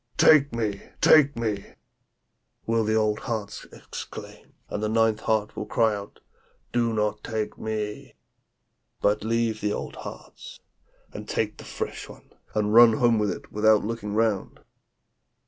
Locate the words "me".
0.51-0.81, 1.37-1.75, 7.59-8.15